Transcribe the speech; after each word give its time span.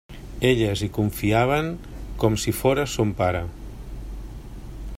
Elles 0.51 0.81
hi 0.85 0.87
confiaven 0.95 1.69
com 2.23 2.39
si 2.45 2.55
fóra 2.61 2.87
son 2.95 3.13
pare. 3.21 3.43